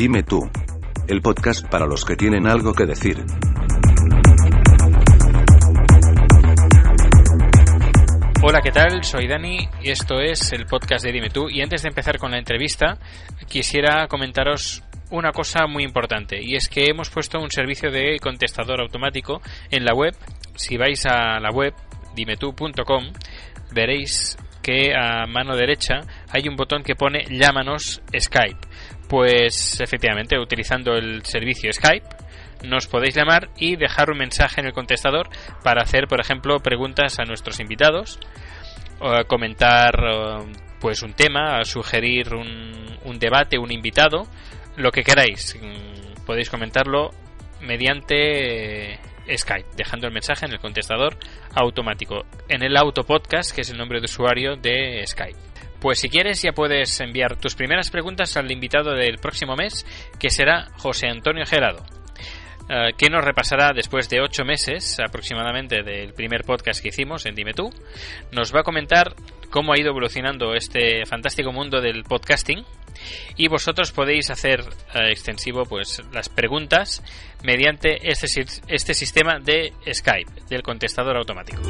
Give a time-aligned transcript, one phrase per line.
[0.00, 0.40] Dime tú.
[1.08, 3.22] El podcast para los que tienen algo que decir.
[8.42, 9.04] Hola, ¿qué tal?
[9.04, 11.50] Soy Dani y esto es el podcast de Dime tú.
[11.50, 12.96] Y antes de empezar con la entrevista,
[13.46, 18.80] quisiera comentaros una cosa muy importante y es que hemos puesto un servicio de contestador
[18.80, 20.16] automático en la web.
[20.54, 21.74] Si vais a la web
[22.14, 23.12] dimetú.com
[23.70, 28.69] veréis que a mano derecha hay un botón que pone llámanos Skype.
[29.10, 32.06] Pues efectivamente, utilizando el servicio Skype,
[32.62, 35.28] nos podéis llamar y dejar un mensaje en el contestador
[35.64, 38.20] para hacer, por ejemplo, preguntas a nuestros invitados,
[39.00, 39.94] o comentar
[40.80, 44.28] pues un tema, sugerir un, un debate, un invitado,
[44.76, 45.58] lo que queráis.
[45.60, 47.10] Mm, podéis comentarlo
[47.60, 49.00] mediante
[49.36, 51.16] Skype, dejando el mensaje en el contestador
[51.56, 55.49] automático, en el autopodcast, que es el nombre de usuario de Skype.
[55.80, 59.86] Pues si quieres ya puedes enviar tus primeras preguntas al invitado del próximo mes,
[60.18, 61.84] que será José Antonio Gerado,
[62.68, 67.34] eh, que nos repasará después de ocho meses aproximadamente del primer podcast que hicimos en
[67.34, 67.70] Dime Tú.
[68.30, 69.14] Nos va a comentar
[69.50, 72.62] cómo ha ido evolucionando este fantástico mundo del podcasting
[73.36, 74.60] y vosotros podéis hacer
[74.94, 77.02] eh, extensivo pues las preguntas
[77.42, 78.26] mediante este,
[78.68, 81.62] este sistema de Skype, del contestador automático.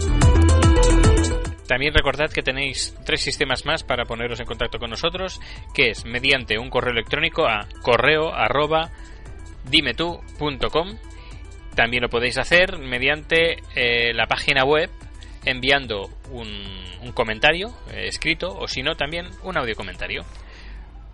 [1.70, 5.40] También recordad que tenéis tres sistemas más para poneros en contacto con nosotros,
[5.72, 8.90] que es mediante un correo electrónico a correo arroba
[9.70, 10.98] dimetú.com.
[11.76, 14.90] También lo podéis hacer mediante eh, la página web
[15.44, 20.24] enviando un, comentario eh, escrito o si no también un audio comentario.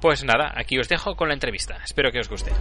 [0.01, 1.77] Pues nada, aquí os dejo con la entrevista.
[1.85, 2.53] Espero que os guste.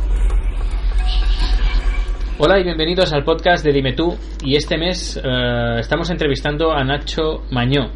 [2.37, 4.13] Hola y bienvenidos al podcast de Dime tú.
[4.43, 7.91] Y este mes eh, estamos entrevistando a Nacho Mañó,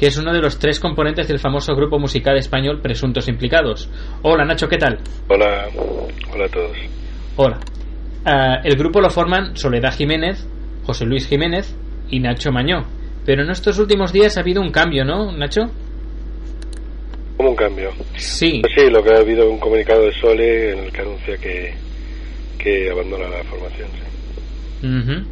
[0.00, 3.90] que es uno de los tres componentes del famoso grupo musical español Presuntos Implicados.
[4.22, 5.00] Hola Nacho, ¿qué tal?
[5.28, 5.68] Hola,
[6.32, 6.78] hola a todos.
[7.36, 7.60] Hola.
[8.24, 10.48] Eh, el grupo lo forman Soledad Jiménez,
[10.86, 11.76] José Luis Jiménez
[12.08, 12.86] y Nacho Mañó.
[13.26, 15.60] Pero en estos últimos días ha habido un cambio, ¿no, Nacho?
[17.36, 17.90] ¿Cómo un cambio?
[18.16, 18.62] Sí.
[18.62, 21.83] Pues sí, lo que ha habido un comunicado de Sole en el que anuncia que,
[22.64, 23.88] que abandona la formación.
[24.80, 24.86] Sí.
[24.86, 25.26] Ujú.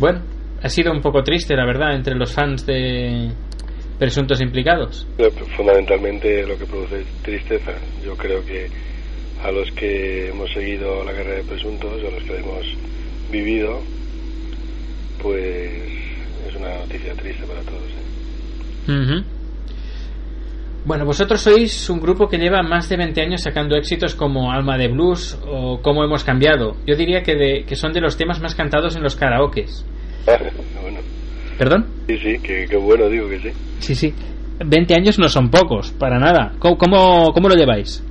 [0.00, 0.22] Bueno,
[0.62, 3.30] ha sido un poco triste, la verdad, entre los fans de
[3.98, 5.06] presuntos implicados.
[5.56, 7.72] Fundamentalmente lo que produce es tristeza.
[8.04, 8.68] Yo creo que
[9.44, 12.66] a los que hemos seguido la carrera de presuntos, a los que la hemos
[13.30, 13.80] vivido,
[15.20, 15.70] pues
[16.48, 17.82] es una noticia triste para todos.
[17.82, 19.22] ¿eh?
[20.92, 24.76] Bueno, vosotros sois un grupo que lleva más de 20 años sacando éxitos como Alma
[24.76, 26.76] de Blues o Cómo hemos cambiado.
[26.86, 29.86] Yo diría que, de, que son de los temas más cantados en los karaokes.
[30.82, 31.00] Bueno,
[31.56, 31.86] ¿Perdón?
[32.08, 33.48] sí, sí, que, que bueno, digo que sí.
[33.78, 34.14] Sí, sí.
[34.66, 36.52] 20 años no son pocos, para nada.
[36.58, 38.04] ¿Cómo, cómo, cómo lo lleváis?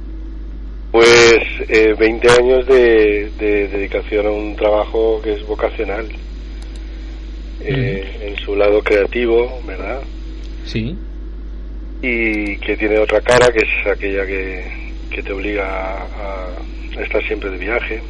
[0.91, 1.37] Pues
[1.69, 6.07] eh, 20 años de, de dedicación a un trabajo que es vocacional.
[7.59, 10.01] Eh, En su lado creativo, ¿verdad?
[10.65, 10.97] Sí.
[12.01, 14.63] Y que tiene otra cara, que es aquella que,
[15.11, 16.47] que te obliga a,
[16.97, 18.01] a estar siempre de viaje,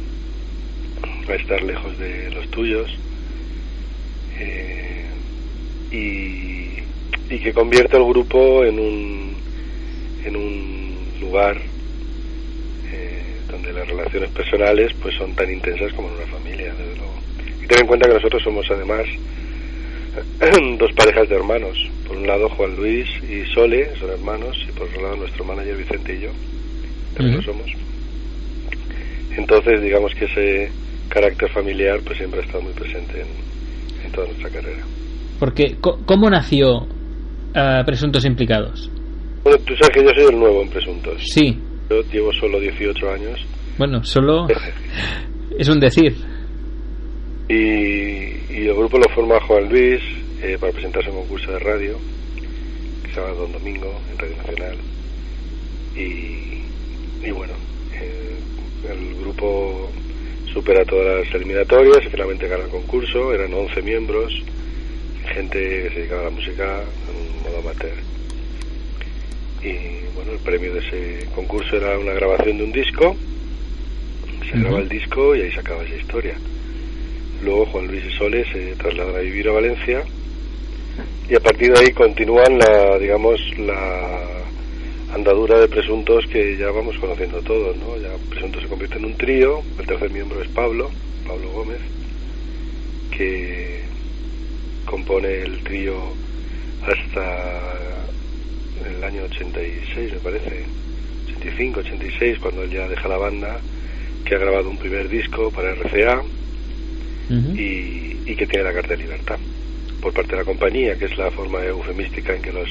[1.28, 2.90] a estar lejos de los tuyos.
[4.38, 5.04] eh,
[5.90, 9.34] y, y que convierte el grupo en un,
[10.24, 11.58] en un lugar
[12.92, 17.14] eh, donde las relaciones personales pues son tan intensas como en una familia, desde luego.
[17.62, 19.04] Y ten en cuenta que nosotros somos además
[20.78, 21.76] dos parejas de hermanos.
[22.06, 25.76] Por un lado Juan Luis y Sole son hermanos y por otro lado nuestro manager
[25.76, 26.30] Vicente y yo
[27.14, 27.46] también Ujú.
[27.46, 27.70] lo somos.
[29.36, 30.70] Entonces digamos que ese
[31.08, 34.82] carácter familiar pues siempre ha estado muy presente en, en toda nuestra carrera.
[35.38, 36.86] Porque, ¿cómo nació
[37.54, 38.88] ah, Presuntos Implicados?
[39.42, 41.20] Bueno, tú sabes que yo soy el nuevo en Presuntos.
[41.26, 41.58] Sí.
[41.90, 43.40] Yo llevo solo 18 años
[43.76, 44.46] Bueno, solo
[45.58, 46.14] es un decir.
[47.48, 50.00] Y, y el grupo lo forma Juan Luis
[50.42, 51.98] eh, para presentarse a un concurso de radio
[53.02, 54.76] que se llama Don Domingo en Radio Nacional.
[55.96, 57.52] Y, y bueno
[57.94, 58.36] eh,
[58.90, 59.90] el grupo
[60.52, 64.32] supera todas las eliminatorias y finalmente gana el concurso eran 11 miembros
[65.34, 67.94] gente que se dedicaba a la música en un modo amateur.
[69.62, 73.16] Y bueno el premio de ese concurso era una grabación de un disco
[74.50, 76.34] se graba el disco y ahí se acaba esa historia
[77.42, 80.04] Luego Juan Luis y Sole se trasladan a vivir a Valencia
[81.28, 84.22] y a partir de ahí continúan la, digamos, la
[85.14, 87.96] andadura de presuntos que ya vamos conociendo todos, ¿no?
[87.96, 90.90] Ya presuntos se convierte en un trío, el tercer miembro es Pablo,
[91.26, 91.80] Pablo Gómez,
[93.16, 93.80] que
[94.84, 95.94] compone el trío
[96.82, 97.76] hasta
[98.88, 100.64] el año 86, me parece,
[101.38, 103.60] 85, 86, cuando él ya deja la banda,
[104.24, 106.22] que ha grabado un primer disco para RCA
[107.30, 109.38] y, y, que tiene la carta de libertad
[110.00, 112.68] por parte de la compañía, que es la forma eufemística en que los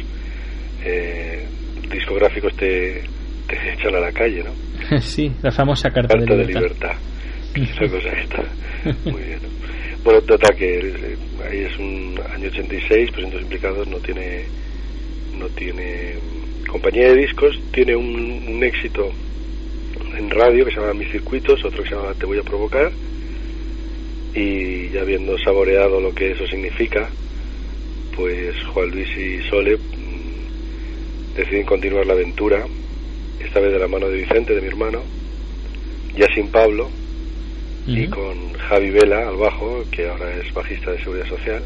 [0.83, 1.45] eh,
[1.89, 3.01] discográficos te,
[3.47, 4.99] te, echan a la calle, ¿no?
[5.01, 6.45] sí, la famosa carta, de libertad.
[6.45, 6.95] De libertad.
[7.55, 8.43] Esa cosa está
[9.09, 9.39] muy bien.
[10.03, 11.17] Bueno, total que eh,
[11.49, 14.45] ahí es un año 86, Presuntos Implicados no tiene
[15.37, 16.15] no tiene
[16.67, 19.11] compañía de discos, tiene un, un éxito
[20.17, 22.91] en radio que se llama Mis Circuitos, otro que se llama Te Voy a Provocar,
[24.33, 27.09] y ya habiendo saboreado lo que eso significa,
[28.15, 32.65] pues Juan Luis y Sole mm, deciden continuar la aventura,
[33.39, 35.01] esta vez de la mano de Vicente, de mi hermano,
[36.17, 36.89] ya sin Pablo,
[37.87, 41.63] y con Javi Vela al bajo, que ahora es bajista de Seguridad Social,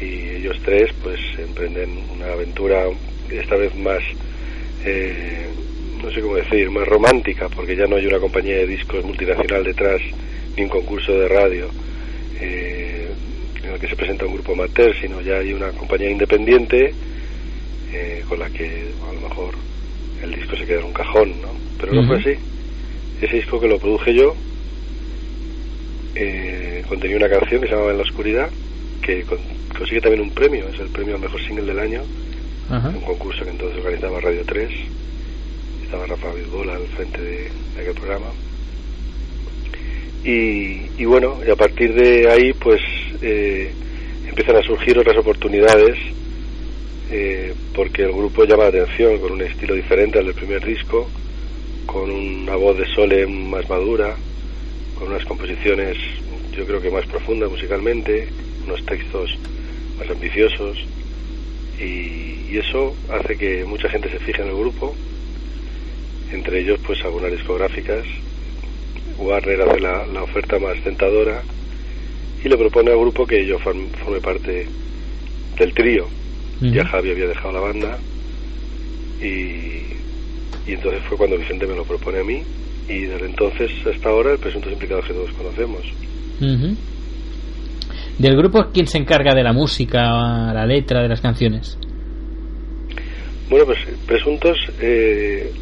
[0.00, 2.86] y ellos tres pues emprenden una aventura
[3.30, 4.02] esta vez más
[4.84, 5.46] eh,
[6.02, 9.62] no sé cómo decir, más romántica, porque ya no hay una compañía de discos multinacional
[9.62, 10.00] detrás,
[10.56, 11.68] ni un concurso de radio
[12.40, 13.08] eh,
[13.62, 16.92] en el que se presenta un grupo amateur, sino ya hay una compañía independiente
[17.92, 19.54] eh, con la que a lo mejor
[20.22, 21.48] el disco se queda en un cajón, ¿no?
[21.78, 22.40] Pero no fue así.
[23.20, 24.34] Ese disco que lo produje yo
[26.14, 28.50] eh, contenía una canción que se llamaba En la Oscuridad,
[29.02, 29.24] que
[29.76, 32.02] consigue también un premio, es el premio al mejor single del año,
[32.70, 34.70] un concurso que entonces organizaba Radio 3
[35.92, 38.28] estaba Rafa Bilbola al frente de, aquel programa.
[40.24, 42.80] Y, bueno, y a partir de ahí pues
[43.20, 43.72] eh,
[44.28, 45.98] empiezan a surgir otras oportunidades
[47.10, 51.10] eh, porque el grupo llama la atención con un estilo diferente al del primer disco,
[51.86, 54.16] con una voz de Sole más madura,
[54.98, 55.96] con unas composiciones
[56.56, 58.28] yo creo que más profundas musicalmente,
[58.64, 59.36] unos textos
[59.98, 60.78] más ambiciosos
[61.80, 64.94] y, y eso hace que mucha gente se fije en el grupo
[66.32, 68.04] entre ellos pues algunas discográficas.
[69.18, 71.42] Warner hace la, la oferta más tentadora
[72.44, 73.88] y le propone al grupo que yo forme,
[74.22, 74.66] parte
[75.58, 76.06] del trío.
[76.60, 77.98] Ya Javi había dejado la banda
[79.20, 79.82] y,
[80.70, 82.42] y entonces fue cuando Vicente me lo propone a mí
[82.88, 85.82] y desde entonces hasta ahora el presunto implicados que todos conocemos.
[88.18, 90.00] ¿Del grupo quién se encarga de la música,
[90.52, 91.78] la letra de las canciones?
[93.48, 95.52] Bueno, pues Presuntos eh,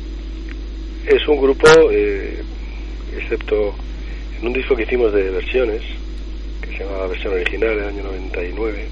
[1.06, 2.39] es un grupo, eh,
[3.17, 3.75] excepto
[4.41, 5.83] en un disco que hicimos de versiones,
[6.62, 8.89] que se llama la versión original del año 99,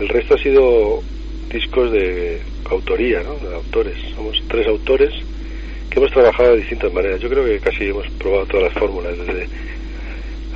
[0.00, 1.02] el resto ha sido
[1.50, 3.34] discos de autoría, ¿no?
[3.36, 3.96] de autores.
[4.14, 5.12] Somos tres autores
[5.90, 7.20] que hemos trabajado de distintas maneras.
[7.20, 9.48] Yo creo que casi hemos probado todas las fórmulas, desde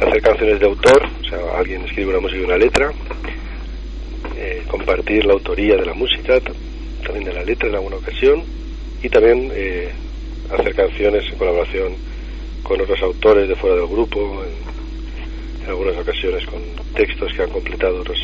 [0.01, 2.93] hacer canciones de autor, o sea, alguien escribe una música y una letra,
[4.37, 6.41] eh, compartir la autoría de la música,
[7.05, 8.43] también de la letra en alguna ocasión,
[9.03, 9.91] y también eh,
[10.51, 11.95] hacer canciones en colaboración
[12.63, 16.61] con otros autores de fuera del grupo, en, algunas ocasiones con
[16.95, 18.19] textos que han completado otros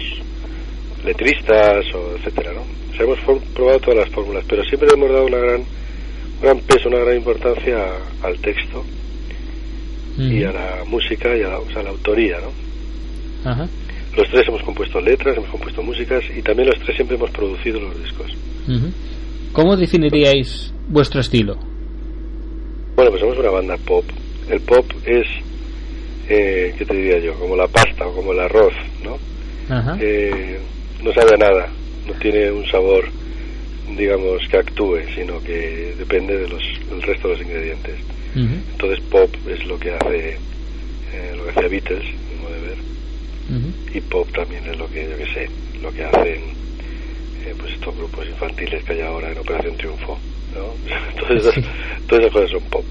[1.05, 2.63] letristas o etcétera, ¿no?
[2.63, 3.19] O sea, hemos
[3.55, 5.65] probado todas las fórmulas, pero siempre hemos dado una gran,
[6.43, 7.79] gran peso, una gran importancia
[8.23, 8.85] al texto
[10.19, 13.69] y a la música y a la, o sea, la autoría, ¿no?
[14.17, 17.79] Los tres hemos compuesto letras, hemos compuesto músicas y también los tres siempre hemos producido
[17.81, 18.33] los discos.
[19.53, 21.57] ¿Cómo definiríais vuestro estilo?
[22.97, 24.05] Bueno, pues somos una banda pop.
[24.51, 25.27] El pop es,
[26.29, 27.35] eh, ¿qué te diría yo?
[27.35, 29.19] Como la pasta o como el arroz, ¿no?
[30.01, 30.59] Eh,
[31.03, 31.69] no sabe a nada,
[32.07, 33.05] no tiene un sabor,
[33.97, 37.95] digamos, que actúe, sino que depende de los, del resto de los ingredientes.
[38.35, 40.31] Entonces pop es lo que hace,
[41.13, 45.17] eh, lo que hace Beatles, mi de ver, y pop también es lo que, yo
[45.17, 45.49] que sé,
[45.83, 46.59] lo que hacen
[47.45, 50.19] eh, pues estos grupos infantiles que hay ahora en Operación Triunfo.
[50.55, 50.75] ¿no?
[51.27, 52.85] Todas, esas, cosas son pop.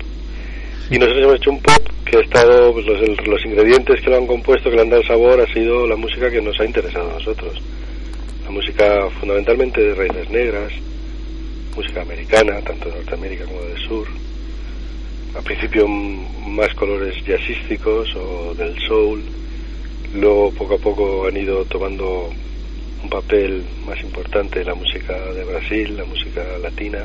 [0.90, 4.18] Y nosotros hemos hecho un pop que ha estado, pues, los, los ingredientes que lo
[4.18, 7.10] han compuesto, que le han dado sabor, ha sido la música que nos ha interesado
[7.10, 7.62] a nosotros.
[8.46, 10.72] La música fundamentalmente de raíces negras,
[11.76, 14.08] música americana, tanto de Norteamérica como del sur.
[15.36, 19.22] Al principio más colores jazzísticos o del soul.
[20.16, 22.30] Luego poco a poco han ido tomando
[23.04, 27.00] un papel más importante la música de Brasil, la música latina,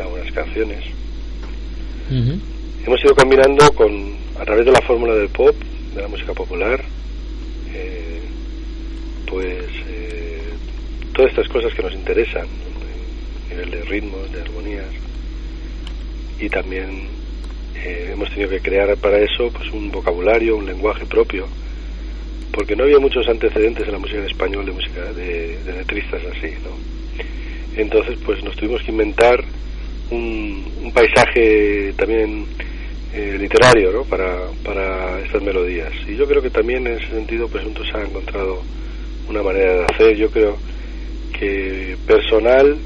[0.00, 0.84] algunas canciones.
[2.86, 5.56] Hemos ido combinando con, a través de la fórmula del pop,
[5.92, 6.80] de la música popular,
[7.74, 8.20] eh,
[9.26, 10.40] pues eh,
[11.12, 14.86] todas estas cosas que nos interesan, a nivel de ritmos, de armonías,
[16.38, 17.08] y también
[17.74, 21.48] eh, hemos tenido que crear para eso pues un vocabulario, un lenguaje propio,
[22.52, 26.54] porque no había muchos antecedentes en la música en español de música de, letristas así,
[26.62, 26.70] ¿no?
[27.76, 29.42] Entonces, pues nos tuvimos que inventar
[30.12, 32.46] un, un paisaje también
[33.12, 34.04] eh, literario ¿no?
[34.04, 35.92] para, para estas melodías.
[36.06, 38.62] Y yo creo que también en ese sentido pues juntos ha encontrado
[39.28, 40.56] una manera de hacer, yo creo
[41.38, 42.76] que personal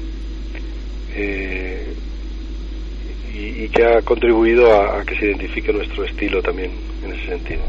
[1.15, 1.93] eh,
[3.33, 6.71] y, y, que ha contribuido a que se identifique nuestro estilo también
[7.03, 7.61] en ese sentido.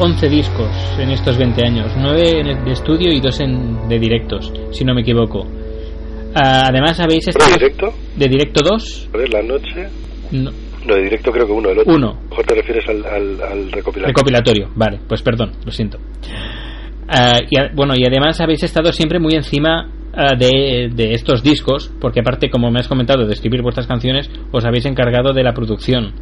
[0.00, 4.84] 11 discos en estos 20 años, 9 de estudio y 2 en, de directos, si
[4.84, 5.40] no me equivoco.
[5.40, 7.50] Uh, además habéis estado...
[7.50, 7.94] ¿De directo?
[8.16, 9.08] ¿De directo 2?
[9.12, 9.88] A ver, la noche...
[10.30, 10.52] No.
[10.86, 11.94] No, de directo creo que uno, el otro.
[11.94, 12.16] Uno.
[12.30, 14.06] Mejor te refieres al, al, al recopilatorio.
[14.06, 15.98] Recopilatorio, vale, pues perdón, lo siento.
[15.98, 21.92] Uh, y, bueno, y además habéis estado siempre muy encima uh, de, de, estos discos,
[22.00, 25.54] porque aparte, como me has comentado, de escribir vuestras canciones, os habéis encargado de la
[25.54, 26.12] producción.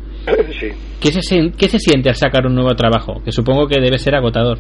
[0.59, 0.69] Sí.
[1.01, 3.23] ¿Qué se, ¿Qué se siente al sacar un nuevo trabajo?
[3.25, 4.59] Que supongo que debe ser agotador.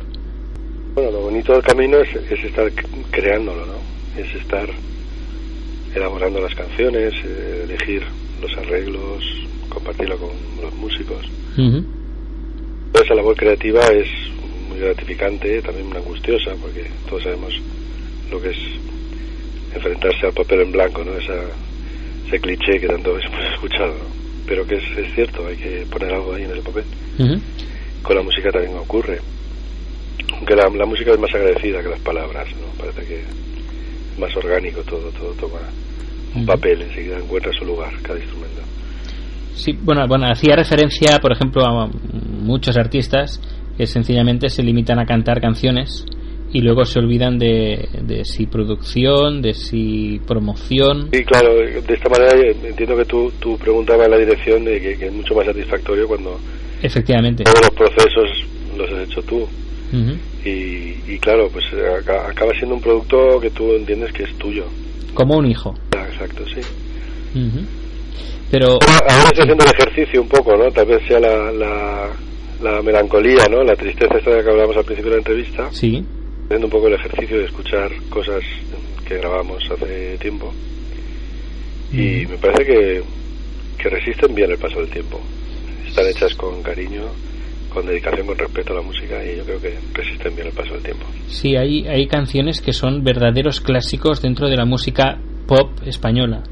[0.94, 2.70] Bueno, lo bonito del camino es, es estar
[3.10, 3.74] creándolo, ¿no?
[4.20, 4.68] Es estar
[5.94, 8.02] elaborando las canciones, eh, elegir
[8.40, 9.24] los arreglos,
[9.68, 10.30] compartirlo con
[10.62, 11.24] los músicos.
[11.56, 11.84] Uh -huh.
[13.02, 14.08] Esa labor creativa es
[14.68, 17.52] muy gratificante, también muy angustiosa, porque todos sabemos
[18.30, 18.58] lo que es
[19.74, 21.12] enfrentarse al papel en blanco, ¿no?
[21.16, 21.34] Esa,
[22.26, 24.15] ese cliché que tanto hemos escuchado, ¿no?
[24.46, 26.84] Pero que es, es, cierto, hay que poner algo ahí en el papel.
[27.18, 27.40] Uh -huh.
[28.02, 29.20] Con la música también ocurre.
[30.32, 32.66] Aunque la, la, música es más agradecida que las palabras, ¿no?
[32.78, 33.24] Parece que
[34.18, 35.60] más orgánico todo, todo toma
[36.34, 38.60] un papel, enseguida encuentra su lugar cada instrumento.
[39.54, 41.88] Sí, bueno, bueno, hacía referencia, por ejemplo, a
[42.42, 43.40] muchos artistas
[43.76, 46.04] que sencillamente se limitan a cantar canciones
[46.52, 51.08] y luego se olvidan de, de si producción, de si promoción.
[51.12, 52.32] Sí, claro, de esta manera
[52.64, 56.38] entiendo que tú, tú preguntabas en la dirección de que, es mucho más satisfactorio cuando
[56.82, 59.46] efectivamente todos los procesos los has hecho tú.
[60.44, 61.64] y, y, claro, pues
[62.28, 64.64] acaba siendo un producto que tú entiendes que es tuyo.
[65.14, 65.74] Como un hijo.
[65.92, 66.60] exacto, sí.
[68.50, 70.70] Pero ahora estoy haciendo el ejercicio un poco, ¿no?
[70.70, 72.08] Tal vez sea la, la,
[72.62, 73.64] la melancolía, ¿no?
[73.64, 75.68] La tristeza esta de que hablábamos al principio de la entrevista.
[75.72, 76.04] Sí
[76.46, 78.42] haciendo un poco el ejercicio de escuchar cosas
[79.06, 80.52] que grabamos hace tiempo
[81.92, 83.02] y me parece que,
[83.78, 85.20] que resisten bien el paso del tiempo.
[85.86, 87.02] Están hechas con cariño,
[87.72, 90.74] con dedicación, con respeto a la música y yo creo que resisten bien el paso
[90.74, 91.06] del tiempo.
[91.28, 96.42] Sí, hay, hay canciones que son verdaderos clásicos dentro de la música pop española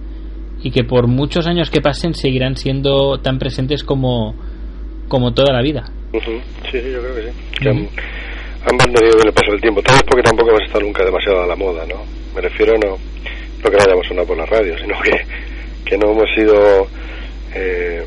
[0.63, 4.35] y que por muchos años que pasen seguirán siendo tan presentes como,
[5.09, 5.85] como toda la vida.
[6.13, 7.89] Sí, yo creo que sí han
[8.73, 9.83] mantenido en el paso del tiempo.
[9.83, 12.05] Tal vez porque tampoco hemos estado nunca demasiado a la moda, ¿no?
[12.35, 15.13] Me refiero no, no que no hayamos sonado por la radio, sino que,
[15.85, 16.87] que no hemos sido,
[17.55, 18.05] eh,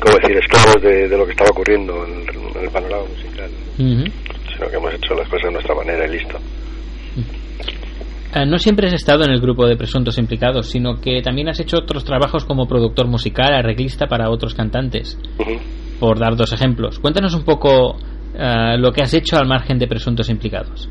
[0.00, 2.26] ¿cómo decir?, esclavos de, de, lo que estaba ocurriendo en
[2.62, 3.50] el, panorama musical.
[3.76, 6.38] Sino que hemos hecho las cosas de nuestra manera y listo.
[8.32, 11.60] Ah, no siempre has estado en el grupo de presuntos implicados, sino que también has
[11.60, 15.18] hecho otros trabajos como productor musical, arreglista para otros cantantes.
[15.98, 16.98] Por dar dos ejemplos.
[16.98, 17.96] Cuéntanos un poco
[18.38, 20.90] eh, lo que has hecho al margen de presuntos implicados?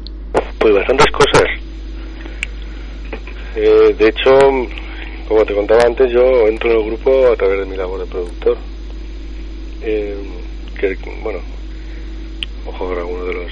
[0.57, 1.43] Pues bastantes cosas.
[3.55, 4.31] Eh, de hecho,
[5.27, 8.05] como te contaba antes, yo entro en el grupo a través de mi labor de
[8.07, 8.57] productor.
[9.83, 10.17] Eh,
[10.79, 11.39] que, bueno,
[12.65, 13.51] ojo, ahora uno de los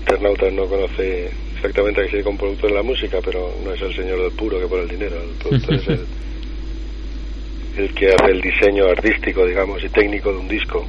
[0.00, 3.82] internautas no conoce exactamente a qué se un productor en la música, pero no es
[3.82, 5.16] el señor del puro que pone el dinero.
[5.20, 6.06] El productor es el,
[7.76, 10.86] el que hace el diseño artístico, digamos, y técnico de un disco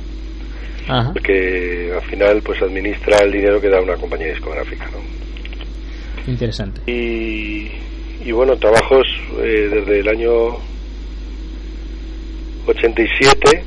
[1.24, 4.90] que al final pues administra el dinero que da una compañía discográfica.
[4.92, 6.32] ¿no?
[6.32, 6.82] Interesante.
[6.92, 7.72] Y,
[8.24, 9.08] y bueno, trabajos
[9.40, 10.58] eh, desde el año
[12.68, 13.64] 87,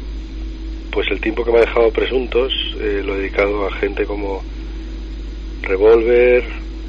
[0.92, 4.42] pues el tiempo que me ha dejado presuntos eh, lo he dedicado a gente como
[5.62, 6.44] Revolver,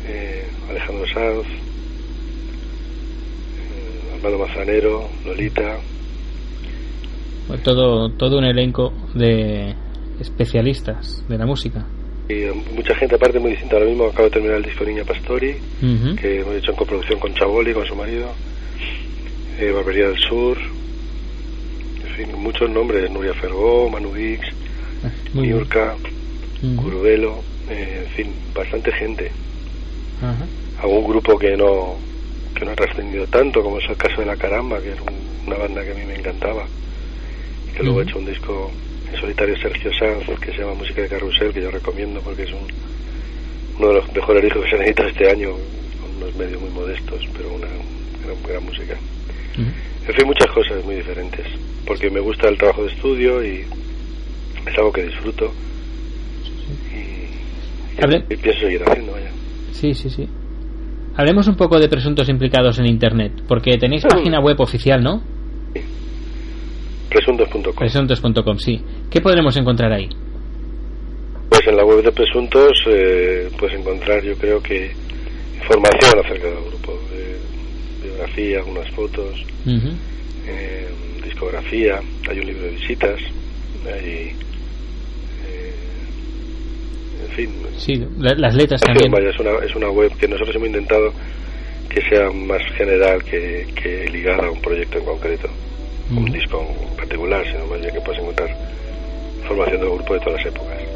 [0.07, 1.47] eh, Alejandro Sanz,
[4.15, 5.77] Armando Mazanero, Lolita.
[7.63, 9.75] Todo, todo un elenco de,
[10.19, 11.85] especialistas de la música.
[12.27, 13.75] Y mucha gente aparte muy distinta.
[13.75, 15.55] Ahora mismo acabo de terminar el disco Niña Pastori,
[16.19, 18.31] que hemos hecho en coproducción con Chaboli, con su marido,
[19.59, 24.41] eh, Barbería del Sur, en fin, muchos nombres, Nuria Fergó, Manu Dix,
[25.03, 25.95] ah, Niurka,
[26.77, 29.31] Curvelo, eh, en fin, bastante gente.
[30.81, 31.95] Algún grupo que no
[32.55, 34.97] que no ha trascendido tanto, como es el caso de La Caramba, que es
[35.45, 36.65] una banda que a mí me encantaba,
[37.75, 38.71] que luego ha hecho un disco
[39.19, 42.67] solitario Sergio Sanz, que se llama Música de Carrusel, que yo recomiendo porque es un,
[43.77, 45.51] uno de los mejores discos que se han editado este año,
[46.01, 47.67] con unos medios muy modestos, pero una
[48.47, 48.95] gran, música.
[49.57, 51.45] En fin, muchas cosas muy diferentes,
[51.85, 53.65] porque me gusta el trabajo de estudio y
[54.65, 55.51] es algo que disfruto
[58.29, 59.13] y, pienso seguir haciendo.
[59.13, 59.31] Vaya.
[59.71, 60.27] Sí, sí, sí.
[61.15, 65.21] Hablemos un poco de presuntos implicados en Internet, porque tenéis página web oficial, ¿no?
[67.15, 67.73] Presuntos.com.
[67.73, 68.81] Presuntos.com, sí.
[69.09, 70.09] ¿Qué podremos encontrar ahí?
[71.49, 74.91] Pues en la web de Presuntos eh, puedes encontrar, yo creo que,
[75.55, 76.99] información acerca del grupo,
[78.03, 80.89] biografía, algunas fotos, eh,
[81.23, 83.21] discografía, hay un libro de visitas,
[83.85, 84.33] hay.
[85.47, 85.73] Eh,
[87.23, 87.49] en fin.
[87.77, 89.13] Sí, las letras también.
[89.25, 91.13] es, una, es una web que nosotros hemos intentado
[91.87, 95.49] que sea más general que, que ligada a un proyecto en concreto
[96.09, 96.63] un disco
[96.97, 98.49] particular, sino más bien que puedes encontrar
[99.41, 100.94] información del grupo de todas las épocas.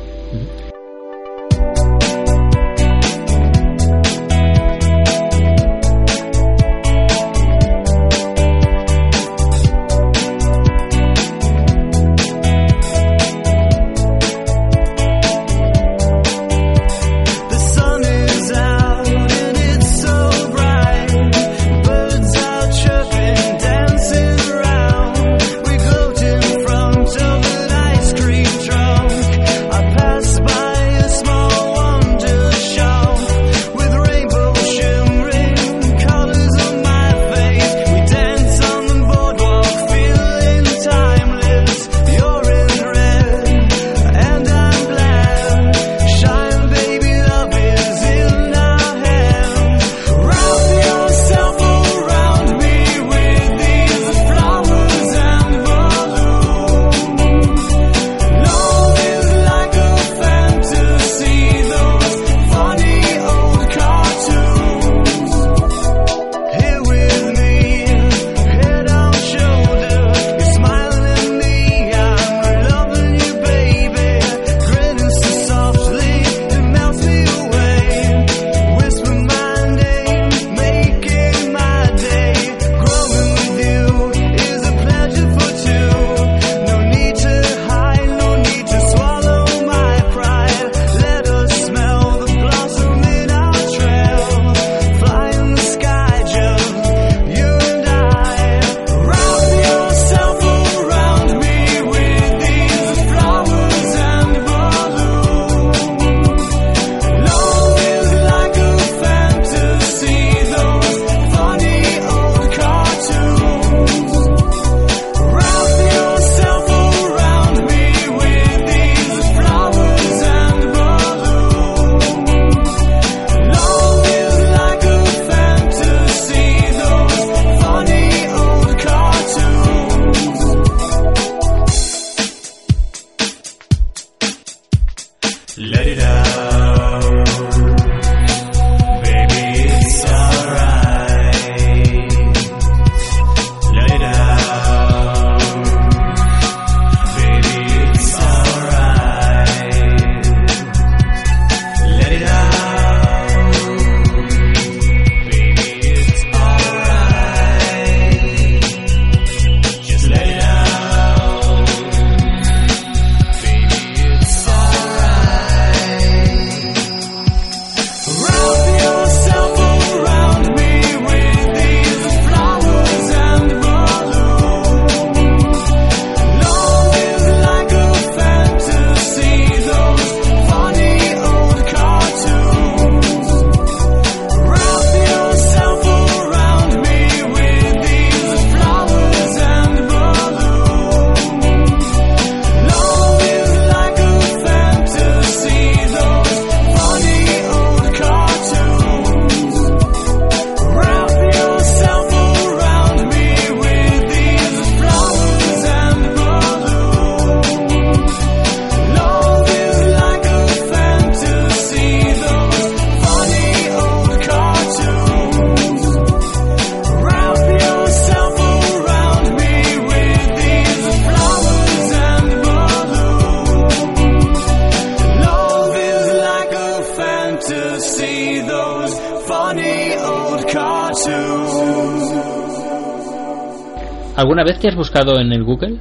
[234.59, 235.77] Te has buscado en el Google?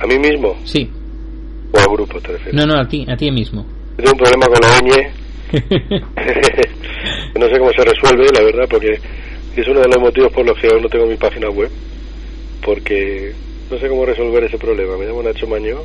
[0.00, 0.56] ¿A mí mismo?
[0.64, 0.90] Sí.
[1.72, 2.54] ¿O al grupo te refieres?
[2.54, 3.64] No, no, a ti, a ti mismo.
[3.96, 5.10] Tengo un problema con la ñ.
[7.38, 8.98] no sé cómo se resuelve, la verdad, porque
[9.56, 11.70] es uno de los motivos por los que aún no tengo mi página web.
[12.64, 13.32] Porque
[13.70, 14.96] no sé cómo resolver ese problema.
[14.96, 15.80] Me llamo Nacho Mañó.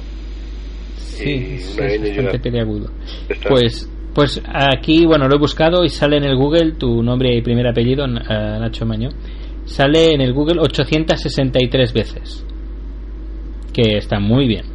[0.98, 2.90] Sí, y es una ñ bastante peliagudo.
[3.28, 3.50] Está.
[3.50, 7.42] Pues, pues aquí, bueno, lo he buscado y sale en el Google tu nombre y
[7.42, 9.10] primer apellido, eh, Nacho Maño.
[9.70, 12.46] Sale en el Google 863 veces.
[13.72, 14.66] Que está muy bien.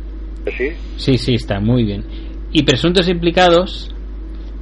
[0.57, 0.69] ¿Sí?
[0.97, 2.05] Sí, sí, está muy bien.
[2.53, 3.93] Y presuntos implicados,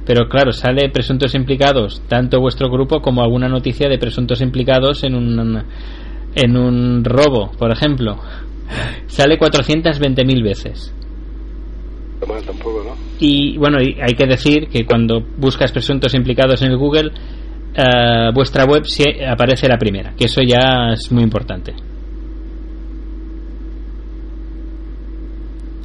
[0.07, 5.13] pero claro, sale presuntos implicados, tanto vuestro grupo como alguna noticia de presuntos implicados en
[5.13, 5.63] un,
[6.35, 8.17] en un robo, por ejemplo.
[9.05, 10.93] Sale 420.000 veces.
[12.19, 12.95] Tampoco, ¿no?
[13.19, 17.11] Y bueno, y hay que decir que cuando buscas presuntos implicados en el Google,
[17.75, 21.73] eh, vuestra web sí aparece la primera, que eso ya es muy importante.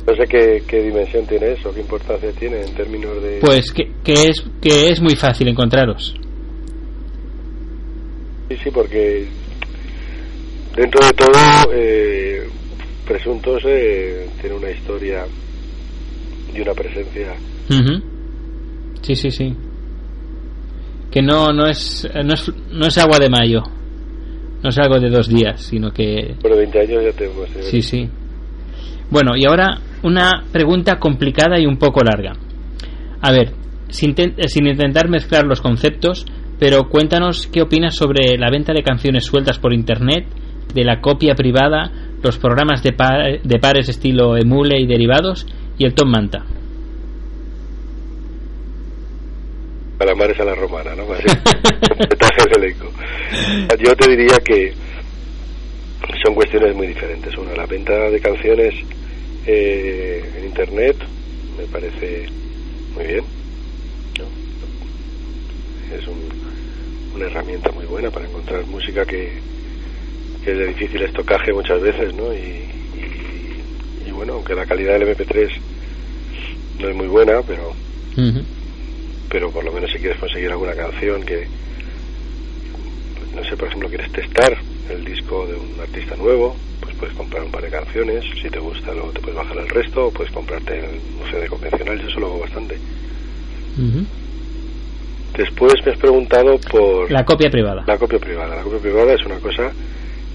[0.07, 3.39] No sé qué, qué dimensión tiene eso, qué importancia tiene en términos de...
[3.41, 6.15] Pues que, que es que es muy fácil encontraros.
[8.49, 9.27] Sí, sí, porque
[10.75, 12.49] dentro de todo, eh,
[13.09, 15.25] Presuntos eh, tiene una historia
[16.55, 17.35] y una presencia.
[17.71, 18.03] Ujú.
[19.01, 19.57] Sí, sí, sí.
[21.11, 23.63] Que no no es no es no es agua de mayo.
[24.63, 27.49] No es algo de dos días, sino que Bueno, 20 años ya tenemos.
[27.57, 28.09] eh, Sí, sí.
[29.11, 32.33] Bueno, y ahora una pregunta complicada y un poco larga.
[33.21, 33.53] A ver,
[33.89, 36.27] sin, eh, sin intentar mezclar los conceptos,
[36.59, 40.27] pero cuéntanos qué opinas sobre la venta de canciones sueltas por internet,
[40.75, 41.91] de la copia privada,
[42.23, 45.47] los programas de, pa- de pares estilo Emule y derivados
[45.79, 46.45] y el Tom Manta.
[49.99, 51.13] Calamares a la romana, ¿no?
[51.13, 51.25] Así,
[52.55, 52.87] del elenco.
[53.85, 54.73] Yo te diría que
[56.25, 57.37] son cuestiones muy diferentes.
[57.37, 58.75] Una, la venta de canciones
[59.47, 60.97] eh, en Internet
[61.59, 62.27] me parece
[62.95, 63.25] muy bien.
[65.99, 66.29] Es un-
[67.17, 69.33] una herramienta muy buena para encontrar música que,
[70.45, 72.33] que es de difícil estocaje muchas veces, ¿no?
[72.33, 72.39] Y,
[74.07, 75.49] y- bueno, aunque la calidad del MP3
[76.81, 77.73] no es muy buena, pero.
[79.29, 81.47] Pero por lo menos si quieres conseguir alguna canción que
[83.35, 84.57] no sé por ejemplo quieres testar
[84.91, 88.59] el disco de un artista nuevo pues puedes comprar un par de canciones si te
[88.59, 92.21] gusta luego te puedes bajar el resto o puedes comprarte un CD convencional yo eso
[92.21, 92.79] lo hago bastante.
[95.37, 97.85] Después me has preguntado por La copia privada.
[97.87, 98.57] la copia privada.
[98.57, 99.71] La copia privada es una cosa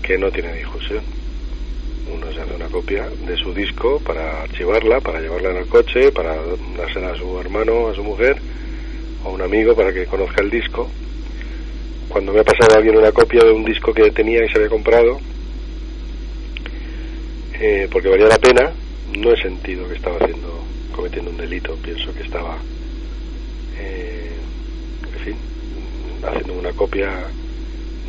[0.02, 1.02] que no tiene discusión
[2.14, 6.12] uno se hace una copia de su disco para archivarla, para llevarla en el coche,
[6.12, 6.36] para
[6.78, 8.38] dársela a su hermano, a su mujer
[9.24, 10.90] o a un amigo para que conozca el disco.
[12.10, 14.58] Cuando me ha pasado a alguien una copia de un disco que tenía y se
[14.58, 15.20] había comprado,
[17.60, 18.72] eh, porque valía la pena,
[19.18, 20.64] no he sentido que estaba haciendo,
[20.96, 21.76] cometiendo un delito.
[21.78, 22.58] Pienso que estaba,
[23.80, 24.32] eh,
[25.14, 25.36] en fin,
[26.28, 27.10] haciendo una copia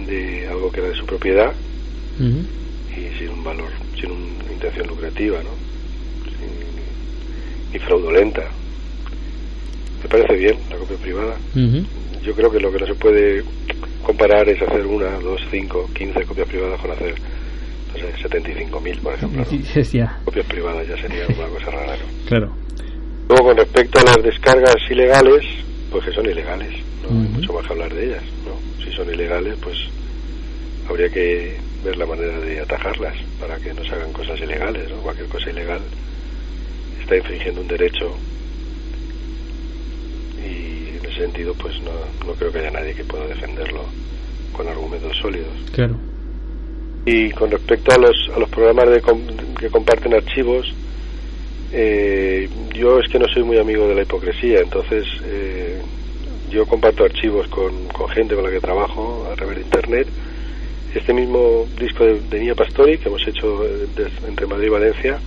[0.07, 1.53] de algo que era de su propiedad
[2.91, 5.51] y sin un valor, sin una intención lucrativa, ¿no?
[6.39, 8.43] Sin- ni fraudulenta.
[10.05, 11.35] Me parece bien la copia privada.
[12.23, 13.43] Yo creo que lo que no se puede
[14.05, 17.15] comparar es hacer una, dos, cinco, quince copias privadas con hacer,
[17.89, 19.45] no sé, 75.000, por ejemplo.
[19.47, 22.27] Sí, sí, ya, Copias privadas ya sería una cosa rara, ¿no?
[22.29, 22.53] claro.
[23.31, 25.43] Luego, con respecto a las descargas ilegales,
[25.91, 28.85] pues que son ilegales, no hay mucho más que hablar de ellas, ¿no?
[28.85, 29.77] Si son ilegales, pues
[30.87, 34.97] habría que ver la manera de atajarlas para que no se hagan cosas ilegales, ¿no?
[34.99, 35.81] Cualquier cosa ilegal
[37.01, 38.15] está infringiendo un derecho
[40.45, 41.93] y en ese sentido, pues no,
[42.27, 43.85] no creo que haya nadie que pueda defenderlo
[44.53, 45.53] con argumentos sólidos.
[45.73, 45.97] Claro.
[47.07, 49.21] Y con respecto a los, a los programas de com-
[49.59, 50.73] que comparten archivos,
[51.73, 55.81] eh, yo es que no soy muy amigo de la hipocresía, entonces eh,
[56.51, 60.09] yo comparto archivos con, con gente con la que trabajo a través de Internet.
[60.95, 63.87] Este mismo disco de, de Nia Pastori que hemos hecho eh,
[64.29, 65.19] entre Madrid y Valencia,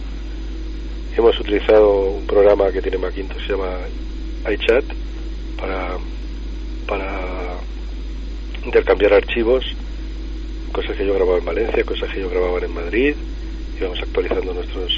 [1.17, 3.77] hemos utilizado un programa que tiene Macintosh, se llama
[4.49, 4.85] iChat,
[5.59, 5.97] para,
[6.87, 7.57] para
[8.65, 9.65] intercambiar archivos
[10.71, 13.15] cosas que yo grababa en Valencia, cosas que yo grababa en Madrid,
[13.79, 14.91] íbamos actualizando nuestros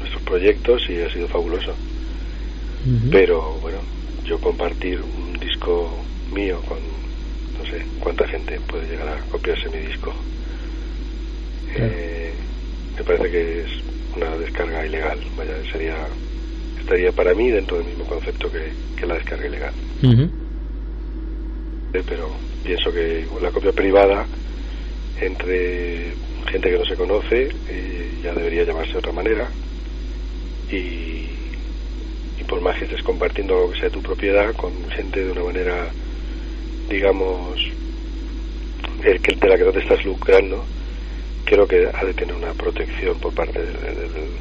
[0.00, 1.72] nuestros proyectos y ha sido fabuloso.
[3.10, 3.78] Pero bueno,
[4.24, 5.88] yo compartir un disco
[6.32, 6.78] mío con
[7.58, 10.12] no sé cuánta gente puede llegar a copiarse mi disco.
[11.74, 11.92] Claro.
[11.94, 12.32] Eh,
[12.96, 13.70] me parece que es
[14.16, 15.96] una descarga ilegal, vaya, sería
[16.80, 19.72] estaría para mí dentro del mismo concepto que, que la descarga ilegal.
[20.04, 20.30] Ujú.
[21.94, 24.28] Eh, pero pienso que la copia privada
[25.16, 26.16] entre
[26.50, 29.52] gente que no se conoce eh, ya debería llamarse de otra manera
[30.70, 31.30] y,
[32.36, 35.44] y por más que estés compartiendo algo que sea tu propiedad con gente de una
[35.44, 35.94] manera
[36.88, 37.60] digamos
[39.04, 40.66] el que de la que no te estás lucrando
[41.44, 44.40] creo que ha de tener una protección por parte del-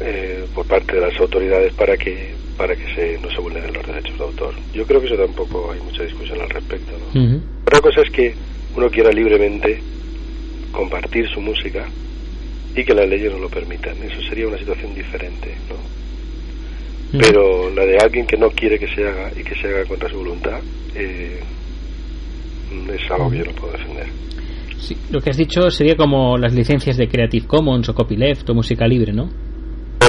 [0.00, 3.86] eh, por parte de las autoridades para que para que se, no se vulneren los
[3.86, 4.54] derechos de autor.
[4.74, 6.92] Yo creo que eso tampoco hay mucha discusión al respecto.
[7.14, 7.40] ¿no?
[7.66, 8.34] Otra cosa es que
[8.76, 9.80] uno quiera libremente
[10.72, 11.86] compartir su música
[12.74, 13.94] y que las leyes no lo permitan.
[14.02, 15.76] Eso sería una situación diferente, ¿no?
[17.18, 20.08] Pero la de alguien que no quiere que se haga y que se haga contra
[20.08, 20.60] su voluntad
[20.94, 21.40] eh,
[22.90, 24.06] es algo que yo no puedo defender.
[24.78, 28.54] Sí, lo que has dicho sería como las licencias de Creative Commons o Copyleft o
[28.54, 29.28] música libre, ¿no?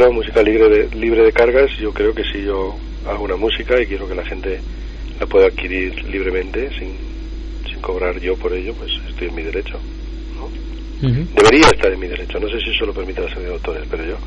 [0.03, 2.75] Bueno, música libre de, libre de cargas, yo creo que si yo
[3.07, 4.59] hago una música y quiero que la gente
[5.17, 6.97] la pueda adquirir libremente, sin,
[7.71, 9.79] sin cobrar yo por ello, pues estoy en mi derecho.
[10.35, 10.49] ¿no?
[11.09, 13.83] Debería estar en mi derecho, no sé si eso lo permite la sociedad de autores,
[13.89, 14.17] pero yo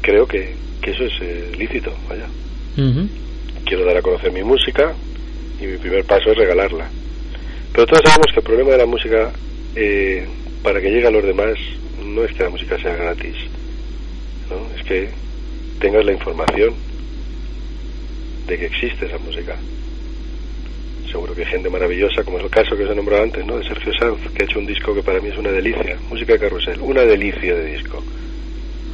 [0.00, 2.26] creo que, que eso es eh, lícito, vaya.
[3.64, 4.92] Quiero dar a conocer mi música
[5.60, 6.90] y mi primer paso es regalarla.
[7.72, 9.32] Pero todos sabemos que el problema de la música,
[9.76, 10.26] eh,
[10.60, 11.54] para que llegue a los demás,
[12.04, 13.36] no es que la música sea gratis,
[14.50, 14.66] ¿no?
[14.76, 15.08] es que
[15.80, 16.74] tengas la información
[18.46, 19.56] de que existe esa música.
[21.10, 23.58] Seguro que hay gente maravillosa, como es el caso que os he nombrado antes, ¿no?
[23.58, 26.32] de Sergio Sanz, que ha hecho un disco que para mí es una delicia, música
[26.34, 28.02] de carrusel, una delicia de disco.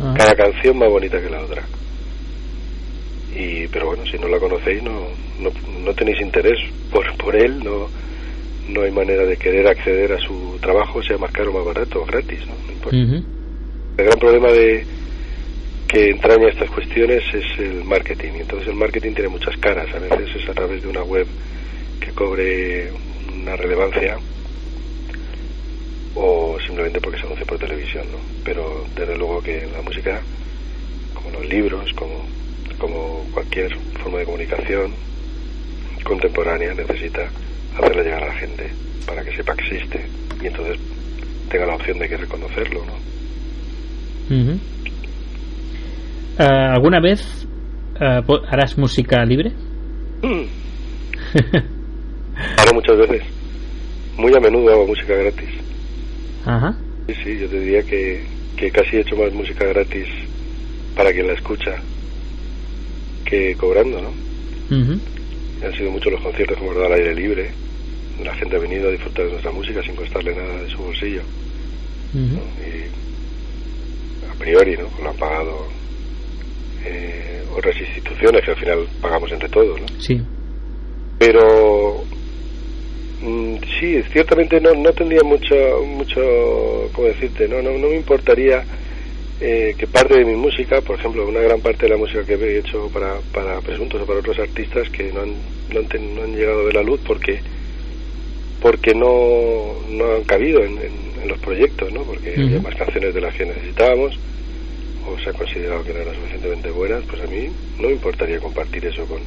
[0.01, 0.15] Ah.
[0.17, 1.63] Cada canción más bonita que la otra.
[3.35, 5.09] Y, pero bueno, si no la conocéis, no,
[5.39, 5.51] no,
[5.85, 6.59] no tenéis interés
[6.91, 7.89] por, por él, no,
[8.69, 12.05] no hay manera de querer acceder a su trabajo, sea más caro o más barato,
[12.05, 12.55] gratis, ¿no?
[12.67, 12.97] No importa.
[12.97, 13.25] Ujú.
[13.99, 14.87] El gran problema de
[15.89, 18.33] que entraña estas cuestiones es el marketing.
[18.41, 19.89] Entonces el marketing tiene muchas caras.
[19.95, 21.27] A veces es a través de una web
[21.99, 22.93] que cobre
[23.35, 24.19] una relevancia
[26.15, 28.19] o simplemente porque se anuncia por televisión, ¿no?
[28.45, 30.21] Pero desde luego que la música,
[31.15, 32.27] como los libros, como,
[32.79, 34.93] como cualquier forma de comunicación
[36.05, 37.31] contemporánea, necesita
[37.79, 38.71] hacerla llegar a la gente
[39.07, 40.05] para que sepa que existe
[40.43, 40.79] y entonces
[41.49, 42.93] tenga la opción de que reconocerlo, ¿no?
[46.39, 47.47] Ah, ¿Alguna vez
[48.27, 49.53] po- harás música libre?
[52.59, 53.23] Ahora muchas veces.
[54.17, 55.49] Muy a menudo hago música gratis.
[56.45, 56.75] Ajá.
[57.09, 58.25] Sí, sí, yo te diría que,
[58.57, 60.07] que casi he hecho más música gratis
[60.97, 61.77] para quien la escucha
[63.25, 64.09] que cobrando, ¿no?
[64.77, 64.99] Ujú.
[65.65, 67.51] Han sido muchos los conciertos que hemos dado al aire libre.
[68.25, 71.23] La gente ha venido a disfrutar de nuestra música sin costarle nada de su bolsillo.
[72.15, 72.89] Y
[74.29, 74.89] a priori, ¿no?
[75.03, 75.69] Lo han pagado
[76.85, 79.87] eh, otras instituciones que al final pagamos entre todos, ¿no?
[79.99, 80.21] Sí.
[81.19, 82.05] pero
[83.21, 86.21] mm, sí ciertamente no no tendría mucho mucho
[86.95, 88.65] cómo decirte no no, no me importaría
[89.41, 92.35] eh, que parte de mi música por ejemplo una gran parte de la música que
[92.35, 95.35] he hecho para para presuntos o para otros artistas que no han
[95.73, 97.41] no han, ten- no han llegado a ver la luz porque
[98.61, 103.15] porque no no han cabido en, en- en los proyectos no porque había más canciones
[103.15, 104.15] de las que necesitábamos
[105.09, 108.39] o se ha considerado que no eran suficientemente buenas pues a mí no me importaría
[108.39, 109.21] compartir eso con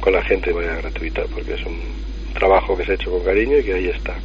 [0.00, 1.78] con la gente de manera gratuita, porque es un
[2.34, 4.16] trabajo que se ha hecho con cariño y que ahí está.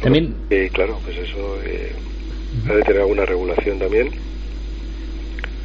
[0.00, 0.32] También,
[0.72, 1.92] claro, pues eso eh,
[2.68, 4.10] ha de tener alguna regulación también.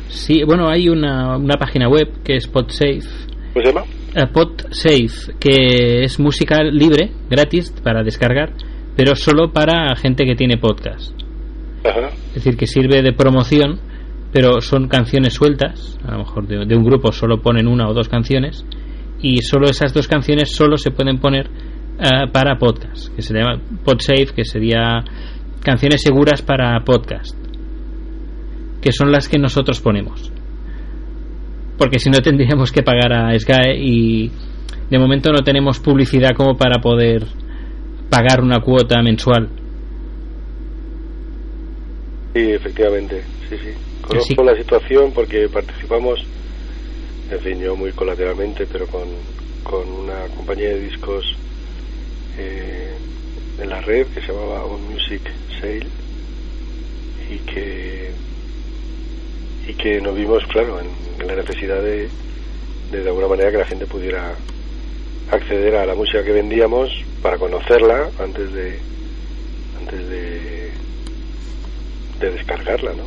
[0.10, 3.02] sí, bueno, hay una, una página web que es PodSafe.
[3.54, 3.86] ¿Cómo se llama?
[4.16, 8.54] eh, PodSafe, que es música libre, gratis, para descargar,
[8.96, 11.14] pero solo para gente que tiene podcast.
[11.84, 12.10] Ajá.
[12.30, 13.80] Es decir, que sirve de promoción,
[14.36, 15.98] pero son canciones sueltas.
[16.04, 18.66] A lo mejor de, un grupo solo ponen una o dos canciones.
[19.22, 21.50] Y solo esas dos canciones solo se pueden poner
[21.98, 23.16] eh, para podcast.
[23.16, 25.06] Que se llama PodSafe, que sería
[25.64, 27.34] canciones seguras para podcast.
[28.82, 30.34] Que son las que nosotros ponemos.
[31.78, 34.32] Porque si no tendríamos que pagar a SGAE y
[34.90, 37.26] de momento no tenemos publicidad como para poder
[38.10, 39.48] pagar una cuota mensual.
[42.36, 43.70] Sí, efectivamente, sí, sí.
[44.02, 44.44] Conozco sí.
[44.44, 46.20] la situación porque participamos,
[47.32, 49.08] en fin, yo muy colateralmente, pero con,
[49.64, 51.24] con una compañía de discos
[52.38, 52.92] eh,
[53.62, 55.22] en la red que se llamaba On Music
[55.62, 55.88] Sale
[57.32, 58.12] y que
[59.70, 60.88] y que nos vimos, claro, en,
[61.22, 62.10] en la necesidad de,
[62.92, 64.36] de de alguna manera que la gente pudiera
[65.32, 68.78] acceder a la música que vendíamos para conocerla antes de
[69.80, 70.55] antes de
[72.20, 73.04] de descargarla, ¿no?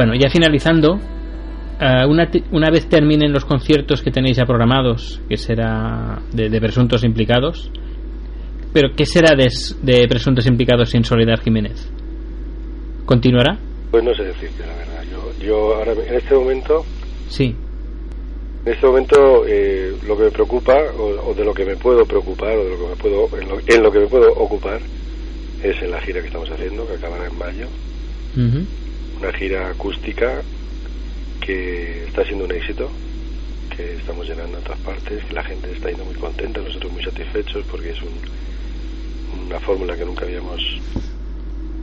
[0.00, 5.36] Bueno, ya finalizando, uh, una, una, vez terminen los conciertos que tenéis ya programados, que
[5.36, 7.70] será de, de presuntos implicados,
[8.72, 9.48] pero ¿qué será de,
[9.82, 11.92] de, presuntos implicados sin Soledad Jiménez?
[13.04, 13.58] ¿Continuará?
[13.90, 15.04] Pues no sé decirte la verdad.
[15.12, 16.82] Yo, yo ahora en este momento.
[17.28, 17.54] Sí.
[18.64, 22.06] En este momento eh, lo que me preocupa o, o, de lo que me puedo
[22.06, 24.80] preocupar o de lo que me puedo en lo, en lo que me puedo ocupar
[25.62, 27.66] es en la gira que estamos haciendo que acabará en mayo.
[28.34, 28.66] Uh -huh.
[29.20, 30.42] Una gira acústica
[31.40, 32.90] que está siendo un éxito,
[33.76, 37.04] que estamos llenando en todas partes, que la gente está yendo muy contenta, nosotros muy
[37.04, 40.62] satisfechos porque es un, una fórmula que nunca habíamos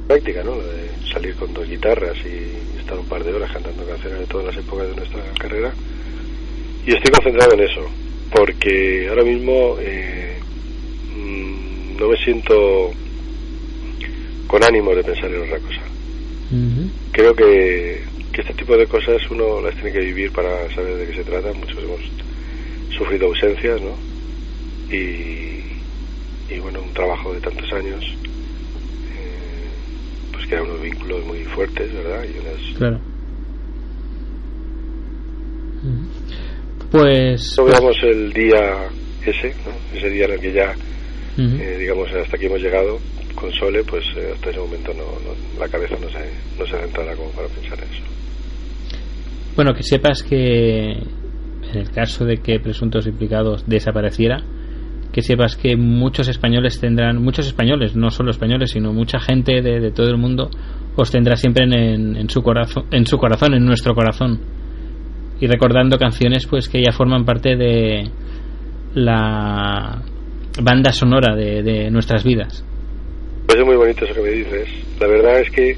[0.07, 0.55] práctica, ¿no?
[0.55, 4.25] La de salir con dos guitarras y estar un par de horas cantando canciones de
[4.25, 5.73] todas las épocas de nuestra carrera.
[6.85, 7.81] Y estoy concentrado en eso,
[8.31, 10.39] porque ahora mismo eh,
[11.15, 12.91] mmm, no me siento
[14.47, 15.81] con ánimo de pensar en otra cosa.
[17.17, 21.07] Creo que, que este tipo de cosas uno las tiene que vivir para saber de
[21.07, 21.51] qué se trata.
[21.51, 21.99] Muchos hemos
[22.95, 23.95] sufrido ausencias, ¿no?
[24.95, 25.63] Y,
[26.47, 29.67] y bueno, un trabajo de tantos años eh,
[30.31, 32.23] pues crea unos vínculos muy fuertes, ¿verdad?
[32.23, 32.77] Y unas...
[32.77, 32.99] Claro.
[36.91, 37.55] Pues...
[37.57, 38.89] No veamos el día
[39.25, 39.97] ese, ¿no?
[39.97, 40.75] Ese día en el que ya,
[41.37, 41.61] uh -huh.
[41.61, 42.99] eh, digamos, hasta aquí hemos llegado
[43.39, 46.19] con Sole, pues eh, hasta ese momento no, no, la cabeza no se,
[46.57, 48.03] no se centrará como para pensar en eso.
[49.55, 54.43] Bueno, que sepas que en el caso de que presuntos implicados desapareciera,
[55.11, 59.79] que sepas que muchos españoles tendrán, muchos españoles, no solo españoles, sino mucha gente de,
[59.79, 60.49] de todo el mundo
[60.95, 64.39] os tendrá siempre en, en, su corazón, en su corazón, en nuestro corazón.
[65.39, 68.09] Y recordando canciones pues que ya forman parte de
[68.95, 70.01] la
[70.61, 72.65] banda sonora de, de nuestras vidas.
[73.47, 74.67] Pues es muy bonito eso que me dices.
[74.99, 75.75] La verdad es que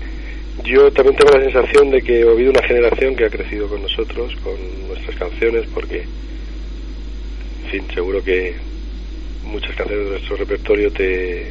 [0.66, 3.82] yo también tengo la sensación de que he habido una generación que ha crecido con
[3.82, 4.56] nosotros, con
[4.88, 6.04] nuestras canciones, porque,
[7.64, 8.56] en fin, seguro que
[9.44, 11.46] muchas canciones de nuestro repertorio te,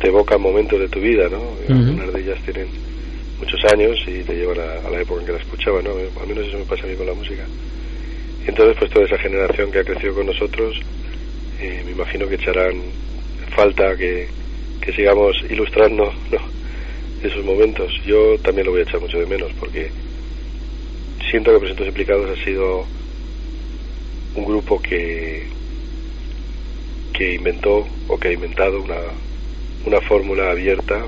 [0.00, 1.38] te evocan momentos de tu vida, ¿no?
[1.38, 1.88] Uh -huh.
[1.88, 2.66] Algunas de ellas tienen
[3.38, 5.90] muchos años y te llevan a, a, la época en que la escuchaba, ¿no?
[5.90, 7.44] Al menos eso me pasa a mí con la música.
[8.44, 10.80] Y entonces, pues toda esa generación que ha crecido con nosotros,
[11.60, 12.80] eh, me imagino que echarán
[13.54, 14.28] falta que,
[14.80, 16.38] que sigamos ilustrando ¿no?
[17.22, 17.92] esos momentos.
[18.06, 19.90] Yo también lo voy a echar mucho de menos porque
[21.30, 22.84] siento que Presentos Implicados ha sido
[24.36, 25.46] un grupo que
[27.14, 28.98] que inventó o que ha inventado una,
[29.86, 31.06] una fórmula abierta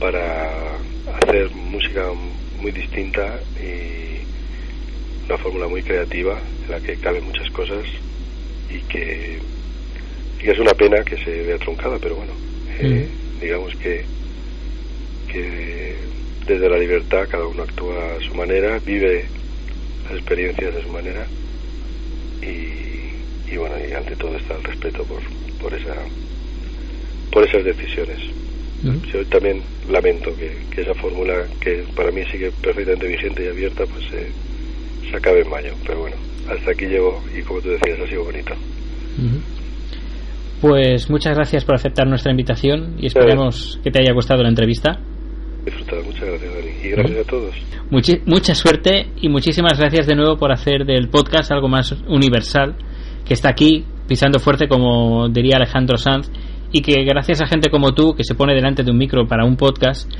[0.00, 0.76] para
[1.22, 2.10] hacer música
[2.60, 7.86] muy distinta y una fórmula muy creativa en la que caben muchas cosas
[8.68, 9.38] y que,
[10.42, 12.32] y es una pena que se vea truncada, pero bueno,
[12.78, 13.40] eh, mm.
[13.40, 14.04] digamos que,
[15.32, 15.94] que
[16.46, 19.24] desde la libertad cada uno actúa a su manera, vive
[20.04, 21.26] las experiencias de su manera
[22.42, 22.76] y
[23.50, 25.20] y bueno y ante todo está el respeto por
[25.60, 25.94] por esa
[27.30, 28.18] por esas decisiones
[28.84, 29.12] -huh.
[29.12, 33.84] yo también lamento que, que, esa fórmula que para mí sigue perfectamente vigente y abierta
[33.86, 34.30] pues eh,
[35.10, 36.16] se acabe en mayo pero bueno
[36.48, 39.55] hasta aquí llego y como tú decías ha sido bonito -huh.
[40.66, 44.98] Pues muchas gracias por aceptar nuestra invitación y esperemos que te haya gustado la entrevista.
[45.64, 46.70] Disfrutado muchas gracias Dani.
[46.82, 47.54] Y gracias a todos.
[47.90, 52.74] Muchi mucha suerte y muchísimas gracias de nuevo por hacer del podcast algo más universal
[53.24, 56.30] que está aquí pisando fuerte como diría Alejandro Sanz
[56.72, 59.44] y que gracias a gente como tú que se pone delante de un micro para
[59.44, 60.10] un podcast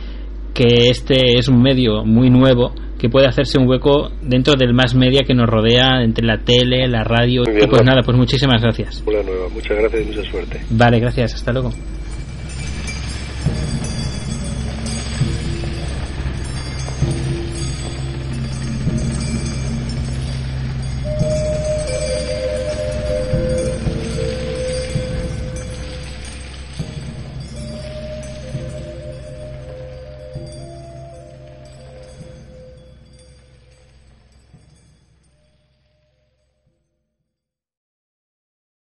[0.57, 4.95] que este es un medio muy nuevo que puede hacerse un hueco dentro del más
[4.95, 7.43] media que nos rodea, entre la tele, la radio.
[7.45, 9.03] Bien, pues nada, pues muchísimas gracias.
[9.05, 10.63] Hola nueva, muchas gracias y mucha suerte.
[10.71, 11.73] Vale, gracias, hasta luego.